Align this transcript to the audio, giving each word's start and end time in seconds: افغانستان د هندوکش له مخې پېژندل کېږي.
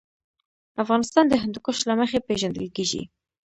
افغانستان 0.83 1.25
د 1.29 1.33
هندوکش 1.43 1.77
له 1.89 1.93
مخې 2.01 2.25
پېژندل 2.27 2.67
کېږي. 2.75 3.01